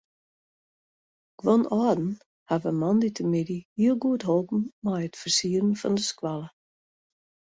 Guon 1.39 1.61
âlden 1.77 2.07
hawwe 2.51 2.71
moandeitemiddei 2.79 3.59
heel 3.77 3.95
goed 4.05 4.21
holpen 4.29 4.61
mei 4.83 5.01
it 5.09 5.19
fersieren 5.21 5.69
fan 5.79 5.95
de 5.99 6.03
skoalle. 6.09 6.49